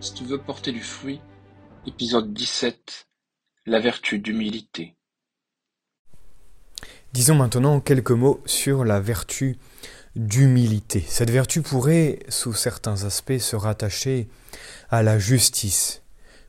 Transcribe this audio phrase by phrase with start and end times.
[0.00, 1.20] Si tu veux porter du fruit,
[1.86, 3.06] épisode 17
[3.64, 4.94] La vertu d'humilité.
[7.14, 9.56] Disons maintenant quelques mots sur la vertu
[10.14, 11.02] d'humilité.
[11.08, 14.28] Cette vertu pourrait, sous certains aspects, se rattacher
[14.90, 16.02] à la justice,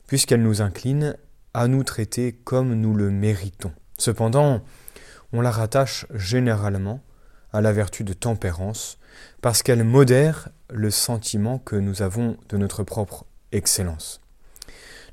[0.06, 1.16] puisqu'elle nous incline
[1.54, 3.72] à nous traiter comme nous le méritons.
[3.96, 4.62] Cependant,
[5.32, 7.02] on la rattache généralement
[7.54, 8.98] à la vertu de tempérance,
[9.40, 14.20] parce qu'elle modère le sentiment que nous avons de notre propre excellence.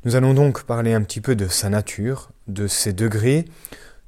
[0.04, 3.46] Nous allons donc parler un petit peu de sa nature, de ses degrés,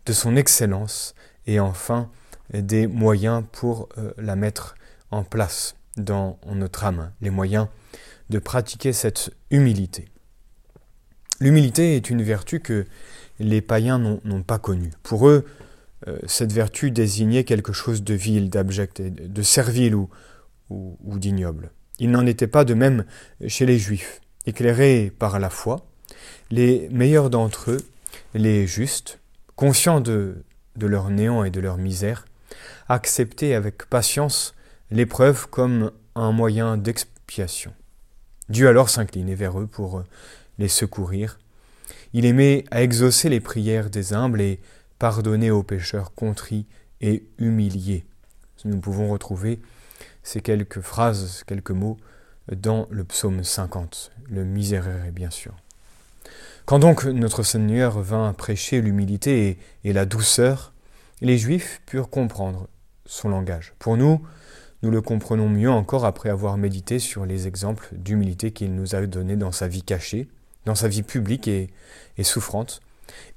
[0.05, 1.15] de son excellence,
[1.47, 2.09] et enfin
[2.53, 4.75] des moyens pour euh, la mettre
[5.11, 7.67] en place dans notre âme, les moyens
[8.29, 10.09] de pratiquer cette humilité.
[11.39, 12.85] L'humilité est une vertu que
[13.39, 14.91] les païens n'ont pas connue.
[15.03, 15.45] Pour eux,
[16.07, 20.09] euh, cette vertu désignait quelque chose de vil, d'abject, de servile ou,
[20.69, 21.71] ou, d'ignoble.
[21.99, 23.05] Il n'en était pas de même
[23.47, 24.21] chez les Juifs.
[24.45, 25.85] Éclairés par la foi,
[26.51, 27.81] les meilleurs d'entre eux,
[28.33, 29.19] les justes,
[29.55, 30.43] conscients de,
[30.79, 32.25] leur néant et de leur misère,
[32.87, 34.53] acceptaient avec patience
[34.91, 37.73] l'épreuve comme un moyen d'expiation.
[38.49, 40.03] Dieu alors s'inclinait vers eux pour
[40.57, 41.39] les secourir.
[42.13, 44.59] Il aimait à exaucer les prières des humbles et
[44.99, 46.65] pardonner aux pécheurs contrits
[47.01, 48.05] et humiliés.
[48.63, 49.59] Nous pouvons retrouver
[50.27, 51.95] ces quelques phrases, quelques mots
[52.53, 55.53] dans le psaume 50, le miséréré bien sûr.
[56.65, 60.73] Quand donc notre Seigneur vint prêcher l'humilité et, la douceur,
[61.21, 62.67] les Juifs purent comprendre
[63.05, 63.73] son langage.
[63.79, 64.21] Pour nous,
[64.83, 69.05] nous le comprenons mieux encore après avoir médité sur les exemples d'humilité qu'il nous a
[69.05, 70.27] donnés dans sa vie cachée,
[70.65, 71.69] dans sa vie publique et
[72.21, 72.81] souffrante,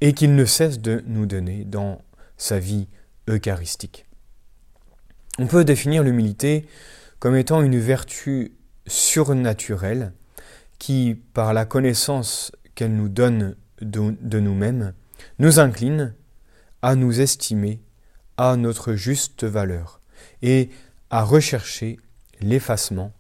[0.00, 2.02] et qu'il ne cesse de nous donner dans
[2.36, 2.88] sa vie
[3.28, 4.09] eucharistique.
[5.38, 6.66] On peut définir l'humilité
[7.18, 8.52] comme étant une vertu
[8.86, 10.12] surnaturelle
[10.78, 14.94] qui, par la connaissance qu'elle nous donne de, nous-mêmes,
[15.38, 16.14] nous incline
[16.82, 17.80] à nous estimer
[18.36, 20.00] à notre juste valeur
[20.42, 20.70] et
[21.10, 21.98] à rechercher
[22.40, 23.12] l'effacement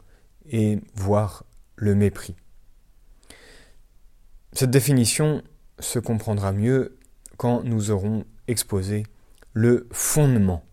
[0.50, 1.44] et voire
[1.76, 2.34] le mépris.
[4.52, 5.42] Cette définition
[5.78, 6.98] se comprendra mieux
[7.36, 9.04] quand nous aurons exposé
[9.52, 10.64] le fondement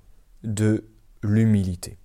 [0.44, 0.86] de
[1.22, 1.98] l'humilité.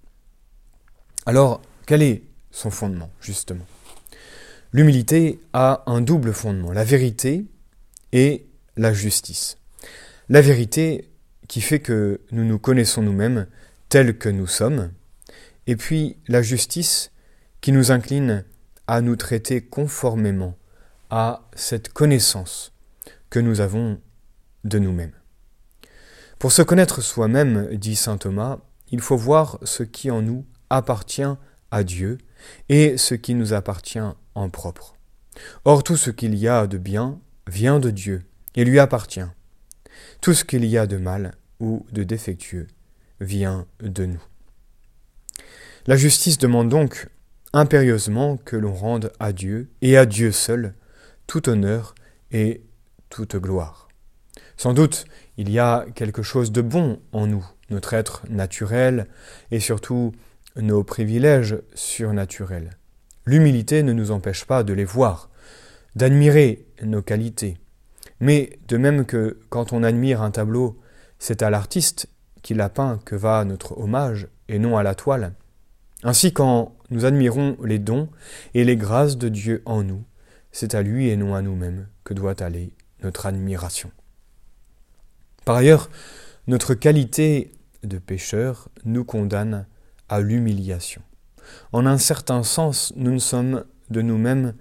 [1.26, 3.66] Alors, quel est son fondement, justement?
[4.72, 7.44] L'humilité a un double fondement, la vérité
[8.12, 8.46] et
[8.76, 9.58] la justice.
[10.28, 11.10] La vérité
[11.48, 13.46] qui fait que nous nous connaissons nous-mêmes
[13.88, 14.90] tels que nous sommes,
[15.66, 17.10] et puis la justice
[17.60, 18.44] qui nous incline
[18.86, 20.56] à nous traiter conformément
[21.10, 22.72] à cette connaissance
[23.28, 24.00] que nous avons
[24.64, 25.12] de nous-mêmes.
[26.38, 28.58] Pour se connaître soi-même, dit saint Thomas,
[28.92, 31.22] il faut voir ce qui en nous appartient
[31.70, 32.18] à Dieu
[32.68, 33.98] et ce qui nous appartient
[34.34, 34.94] en propre.
[35.64, 38.22] Or tout ce qu'il y a de bien vient de Dieu
[38.54, 39.26] et lui appartient.
[40.20, 42.68] Tout ce qu'il y a de mal ou de défectueux
[43.20, 44.22] vient de nous.
[45.86, 47.08] La justice demande donc
[47.52, 50.74] impérieusement que l'on rende à Dieu et à Dieu seul
[51.26, 51.94] tout honneur
[52.30, 52.62] et
[53.08, 53.88] toute gloire.
[54.56, 59.08] Sans doute, il y a quelque chose de bon en nous, notre être naturel
[59.50, 60.12] et surtout
[60.56, 62.70] nos privilèges surnaturels.
[63.26, 65.30] L'humilité ne nous empêche pas de les voir,
[65.96, 67.56] d'admirer nos qualités.
[68.20, 70.78] Mais de même que quand on admire un tableau,
[71.18, 72.08] c'est à l'artiste
[72.42, 75.34] qui l'a peint que va notre hommage et non à la toile.
[76.02, 78.08] Ainsi quand nous admirons les dons
[78.54, 80.02] et les grâces de Dieu en nous,
[80.50, 82.72] c'est à lui et non à nous-mêmes que doit aller
[83.02, 83.90] notre admiration.
[85.44, 85.90] Par ailleurs,
[86.46, 89.66] notre qualité de pécheur nous condamne
[90.08, 91.02] à l'humiliation.
[91.72, 94.54] En un certain sens, nous ne sommes de nous-mêmes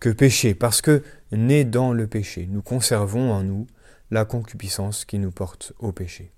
[0.00, 1.02] que péchés, parce que,
[1.32, 3.66] nés dans le péché, nous conservons en nous
[4.10, 6.32] la concupiscence qui nous porte au péché.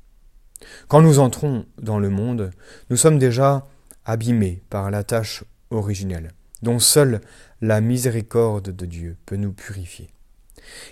[0.89, 2.51] Quand nous entrons dans le monde,
[2.91, 3.69] nous sommes déjà
[4.05, 7.21] abîmés par la tâche originelle, dont seule
[7.61, 10.11] la miséricorde de Dieu peut nous purifier.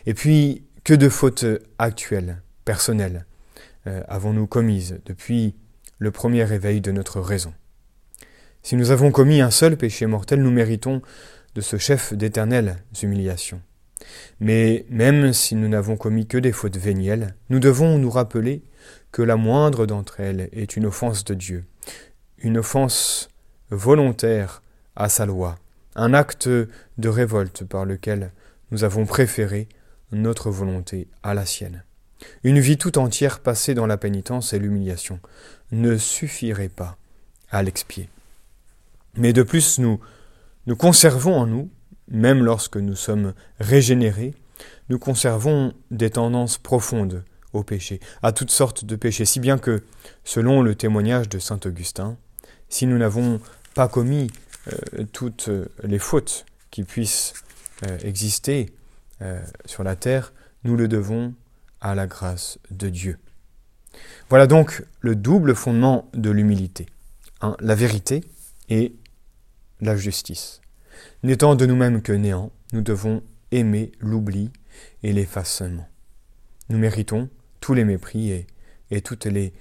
[0.06, 1.44] Et puis, que de fautes
[1.78, 3.26] actuelles, personnelles,
[3.88, 5.54] euh, avons-nous commises depuis
[5.98, 7.54] le premier réveil de notre raison
[8.62, 11.00] Si nous avons commis un seul péché mortel, nous méritons
[11.54, 13.62] de ce chef d'éternelles humiliations.
[14.40, 18.62] Mais même si nous n'avons commis que des fautes vénielles, nous devons nous rappeler
[19.10, 21.64] que la moindre d'entre elles est une offense de Dieu,
[22.38, 23.28] une offense
[23.70, 24.62] volontaire
[24.96, 25.58] à sa loi,
[25.94, 28.32] un acte de révolte par lequel
[28.70, 29.68] nous avons préféré
[30.12, 31.84] notre volonté à la sienne.
[32.42, 35.20] Une vie tout entière passée dans la pénitence et l'humiliation
[35.72, 36.96] ne suffirait pas
[37.50, 38.08] à l'expier.
[39.16, 40.00] Mais de plus, nous,
[40.66, 41.70] nous conservons en nous
[42.10, 44.34] même lorsque nous sommes régénérés,
[44.88, 49.82] nous conservons des tendances profondes au péché, à toutes sortes de péchés, si bien que,
[50.24, 52.16] selon le témoignage de Saint Augustin,
[52.68, 53.40] si nous n'avons
[53.74, 54.30] pas commis
[54.72, 55.50] euh, toutes
[55.82, 57.34] les fautes qui puissent
[57.86, 58.70] euh, exister
[59.22, 60.32] euh, sur la terre,
[60.64, 61.34] nous le devons
[61.80, 63.18] à la grâce de Dieu.
[64.28, 66.86] Voilà donc le double fondement de l'humilité.
[67.60, 68.24] la vérité
[68.68, 68.94] et
[69.80, 70.60] la justice.
[71.22, 73.22] N'étant de nous-mêmes que néant, nous devons
[73.52, 74.50] aimer l'oubli
[75.02, 75.88] et l'effacement.
[76.68, 77.28] Nous méritons
[77.60, 78.46] tous les mépris
[78.90, 79.52] et, toutes les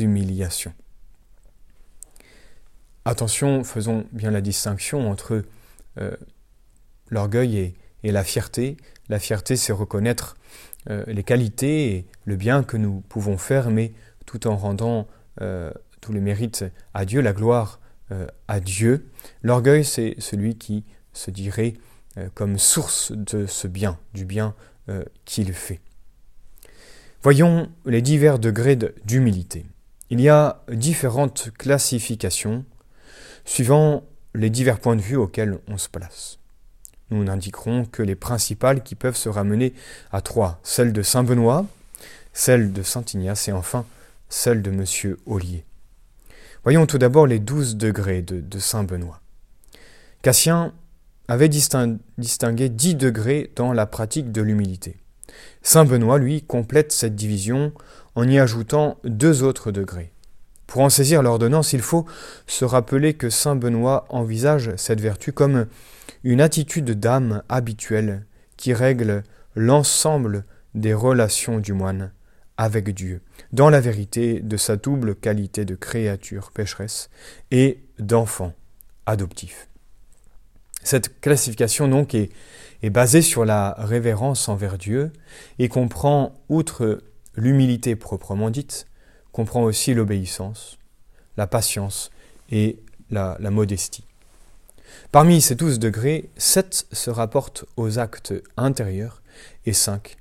[0.00, 0.74] humiliations.
[3.04, 5.44] Attention, faisons bien la distinction entre
[5.98, 6.16] euh,
[7.08, 8.76] l'orgueil et, la fierté.
[9.08, 10.36] La fierté, c'est reconnaître
[10.90, 13.92] euh, les qualités et le bien que nous pouvons faire, mais
[14.26, 15.06] tout en rendant
[15.40, 16.64] euh, tous les mérites
[16.94, 17.80] à Dieu, la gloire
[18.46, 19.10] à Dieu.
[19.42, 20.82] L'orgueil, c'est celui qui
[21.12, 21.74] se dirait
[22.32, 24.54] comme source de ce bien, du bien
[25.26, 25.82] qu'il fait.
[27.22, 29.66] Voyons les divers degrés d'humilité.
[30.08, 32.64] Il y a différentes classifications
[33.44, 34.04] suivant
[34.34, 36.38] les divers points de vue auxquels on se place.
[37.10, 39.72] Nous n'indiquerons que les principales qui peuvent se ramener
[40.12, 41.66] à trois, celle de Saint Benoît,
[42.32, 43.84] celle de Saint Ignace et enfin
[44.28, 45.16] celle de M.
[45.26, 45.64] Ollier.
[46.64, 49.20] Voyons tout d'abord les douze degrés de, de Saint Benoît.
[50.22, 50.72] Cassien
[51.28, 54.96] avait distingué dix degrés dans la pratique de l'humilité.
[55.62, 57.72] Saint Benoît, lui, complète cette division
[58.14, 60.12] en y ajoutant deux autres degrés.
[60.68, 62.04] Pour en saisir l'ordonnance, il faut
[62.46, 65.66] se rappeler que Saint Benoît envisage cette vertu comme
[66.24, 68.26] une attitude d'âme habituelle
[68.58, 69.24] qui règle
[69.56, 70.44] l'ensemble
[70.74, 72.12] des relations du moine
[72.58, 77.08] avec Dieu, dans la vérité de sa double qualité de créature pécheresse
[77.50, 78.52] et d'enfant
[79.06, 79.68] adoptif.
[80.82, 82.30] Cette classification donc est,
[82.82, 85.12] est basée sur la révérence envers Dieu
[85.58, 87.00] et comprend, outre
[87.36, 88.87] l'humilité proprement dite,
[89.38, 90.78] comprend aussi l'obéissance,
[91.36, 92.10] la patience
[92.50, 94.02] et la, modestie.
[95.12, 99.22] Parmi ces douze degrés, sept se rapportent aux actes intérieurs
[99.64, 100.16] et cinq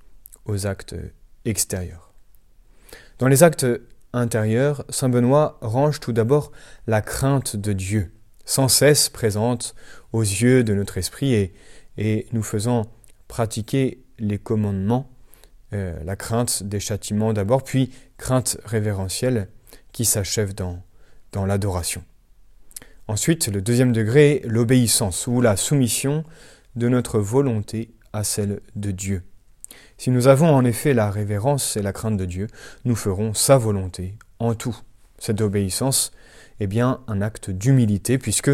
[0.46, 0.94] aux actes
[1.46, 2.14] extérieurs.
[3.18, 3.66] Dans les actes
[4.14, 6.52] intérieurs, Saint Benoît range tout d'abord
[6.86, 8.12] la crainte de Dieu,
[8.46, 9.74] sans cesse présente
[10.14, 11.56] aux yeux de notre esprit et,
[11.98, 12.86] et nous faisant
[13.28, 15.10] pratiquer les commandements
[15.74, 19.48] euh, la crainte des châtiments d'abord, puis crainte révérentielle
[19.92, 20.82] qui s'achève dans,
[21.32, 22.04] dans l'adoration.
[23.08, 26.24] Ensuite, le deuxième degré, l'obéissance ou la soumission
[26.76, 29.24] de notre volonté à celle de Dieu.
[29.98, 32.48] Si nous avons en effet la révérence et la crainte de Dieu,
[32.86, 34.78] nous ferons sa volonté en tout.
[35.20, 36.12] Cette obéissance
[36.60, 38.52] est bien un acte d'humilité puisque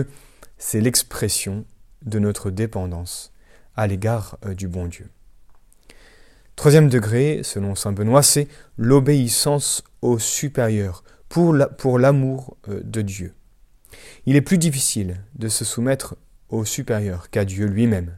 [0.58, 1.66] c'est l'expression
[2.06, 3.34] de notre dépendance
[3.76, 5.10] à l'égard euh, du bon Dieu.
[6.56, 8.48] Troisième degré, selon Saint Benoît, c'est
[8.78, 13.34] l'obéissance au supérieur, pour l'amour euh, de Dieu.
[14.26, 16.16] Il est plus difficile de se soumettre
[16.50, 18.18] au supérieur qu'à Dieu lui-même.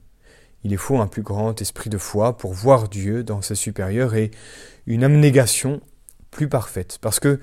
[0.64, 4.32] Il faut un plus grand esprit de foi pour voir Dieu dans ce supérieur et
[4.86, 5.80] une abnégation
[6.32, 7.40] plus parfaite, parce que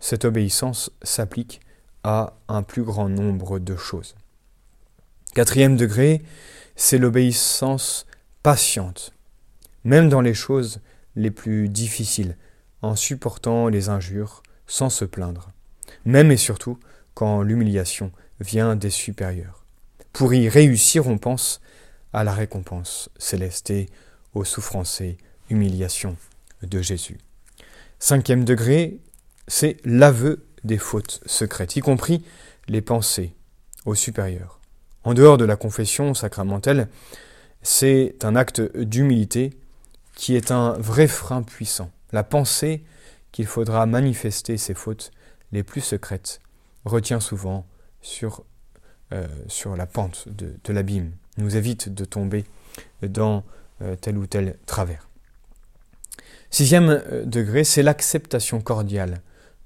[0.00, 1.60] cette obéissance s'applique
[2.02, 4.14] à un plus grand nombre de choses.
[5.34, 6.22] Quatrième degré,
[6.76, 8.06] c'est l'obéissance
[8.42, 9.12] patiente,
[9.84, 10.80] même dans les choses
[11.16, 12.36] les plus difficiles,
[12.82, 15.50] en supportant les injures sans se plaindre,
[16.04, 16.78] même et surtout
[17.14, 18.10] quand l'humiliation
[18.40, 19.64] vient des supérieurs.
[20.12, 21.60] Pour y réussir, on pense
[22.12, 23.72] à la récompense céleste
[24.34, 25.18] aux souffrances et
[25.50, 26.16] humiliations
[26.62, 27.18] de Jésus.
[27.98, 28.98] Cinquième degré,
[29.48, 32.24] c'est l'aveu des fautes secrètes, y compris
[32.68, 33.34] les pensées
[33.84, 34.60] aux supérieurs.
[35.04, 36.88] En dehors de la confession sacramentelle,
[37.62, 39.50] c'est un acte d'humilité
[40.14, 41.90] qui est un vrai frein puissant.
[42.12, 42.84] La pensée
[43.32, 45.10] qu'il faudra manifester ses fautes
[45.52, 46.40] les plus secrètes
[46.84, 47.66] retient souvent
[48.00, 48.44] sur,
[49.12, 49.26] euh,
[49.76, 52.44] la pente de, l'abîme, nous évite de tomber
[53.02, 53.44] dans
[53.82, 55.08] euh, tel ou tel travers.
[56.50, 59.20] Sixième euh, degré, c'est l'acceptation cordiale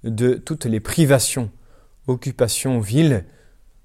[0.04, 1.50] de toutes les privations,
[2.06, 3.24] occupations viles,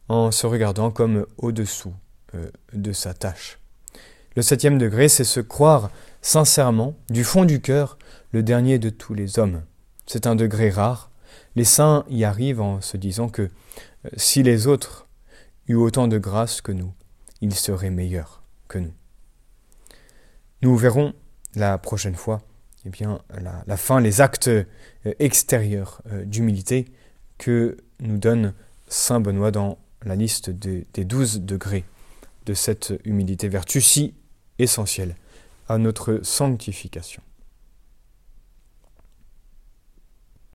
[0.09, 1.93] en se regardant comme au-dessous
[2.73, 3.57] de sa tâche.
[4.35, 5.91] Le septième degré, c'est se croire
[6.23, 7.99] sincèrement, du fond du cœur,
[8.31, 9.61] le dernier de tous les hommes.
[10.07, 11.11] C'est un degré rare.
[11.55, 15.07] Les saints y arrivent en se disant que euh, si les autres
[15.67, 16.93] eurent autant de grâce que nous,
[17.41, 18.93] ils seraient meilleurs que nous.
[20.61, 21.13] Nous verrons
[21.55, 22.41] la prochaine fois
[22.85, 23.19] eh bien,
[23.67, 24.65] la, fin, les actes euh,
[25.19, 26.85] extérieurs euh, d'humilité
[27.37, 28.53] que nous donne
[28.87, 31.83] Saint Benoît dans la liste des douze degrés
[32.45, 34.13] de cette humilité, vertu si
[34.59, 35.15] essentielle
[35.67, 37.21] à notre sanctification.